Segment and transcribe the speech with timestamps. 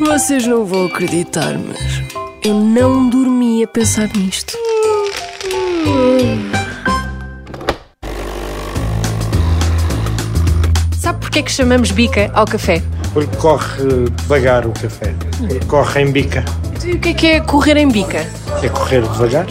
[0.00, 2.02] Vocês não vão acreditar, mas
[2.44, 4.56] eu não dormi a pensar nisto.
[10.98, 12.82] Sabe porquê que chamamos bica ao café?
[13.12, 13.84] Porque corre
[14.16, 15.14] devagar o café.
[15.66, 16.44] Corre em bica.
[16.84, 18.26] E o que é que é correr em bica?
[18.62, 19.46] É correr devagar.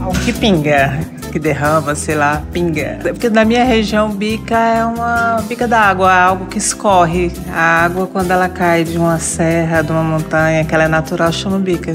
[0.00, 0.98] Algo que pinga,
[1.34, 3.00] que derrama, sei lá, pinga.
[3.02, 7.32] Porque na minha região, bica é uma bica da água, algo que escorre.
[7.52, 11.32] A água, quando ela cai de uma serra, de uma montanha, que ela é natural,
[11.32, 11.90] chama bica.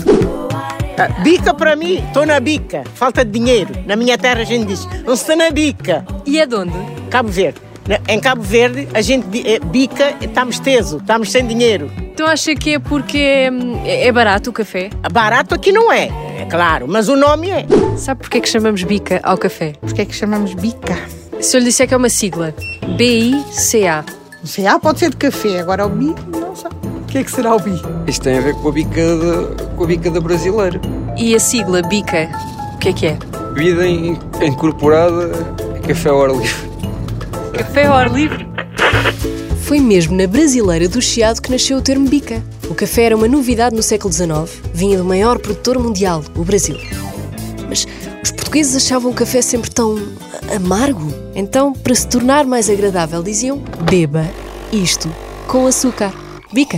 [0.97, 2.83] Ah, Bica para mim, estou na bica.
[2.94, 3.73] Falta de dinheiro.
[3.85, 6.05] Na minha terra a gente diz, não está na bica.
[6.25, 6.73] E é de onde?
[7.09, 7.61] Cabo Verde.
[7.89, 11.91] Na- Em Cabo Verde a gente eh, bica, estamos teso, estamos sem dinheiro.
[12.13, 14.89] Então acha que é porque hum, é é barato o café?
[15.11, 17.66] Barato aqui não é, é claro, mas o nome é.
[17.97, 19.73] Sabe porquê que chamamos bica ao café?
[19.81, 20.95] Porquê é que chamamos bica?
[21.41, 22.53] Se eu lhe disser que é uma sigla,
[22.97, 24.03] B-I-C-A.
[24.44, 26.69] O CA pode ser de café, agora o bi, não sei.
[26.83, 27.73] O que é que será o bi?
[28.08, 30.80] Isto tem a ver com a bica da, com a bica da brasileira.
[31.17, 32.30] E a sigla bica,
[32.75, 33.17] o que é que é?
[33.55, 35.31] Vida in- incorporada
[35.75, 36.69] a café ao ar livre.
[37.53, 38.47] Café ao ar livre?
[39.64, 42.44] Foi mesmo na brasileira do Chiado que nasceu o termo bica.
[42.69, 46.77] O café era uma novidade no século XIX, vinha do maior produtor mundial, o Brasil.
[47.67, 47.86] Mas
[48.23, 49.97] os portugueses achavam o café sempre tão
[50.55, 51.14] amargo.
[51.36, 54.27] Então, para se tornar mais agradável, diziam: beba
[54.72, 55.09] isto
[55.47, 56.14] com açúcar.
[56.53, 56.77] Bica.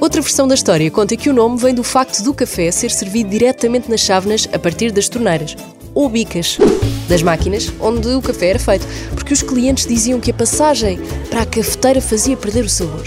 [0.00, 3.30] Outra versão da história conta que o nome vem do facto do café ser servido
[3.30, 5.54] diretamente nas chávenas a partir das torneiras,
[6.00, 6.58] ou bicas,
[7.08, 10.98] das máquinas onde o café era feito, porque os clientes diziam que a passagem
[11.28, 13.04] para a cafeteira fazia perder o sabor.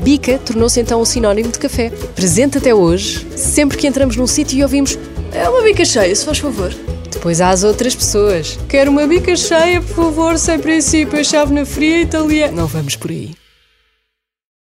[0.00, 1.90] Bica tornou-se então um sinónimo de café.
[2.14, 4.98] Presente até hoje, sempre que entramos num sítio e ouvimos
[5.32, 6.74] é uma bica cheia, se faz favor.
[7.10, 8.58] Depois há as outras pessoas.
[8.68, 12.52] Quero uma bica cheia, por favor, sem princípio, a chávena fria italiana.
[12.52, 13.30] Não vamos por aí.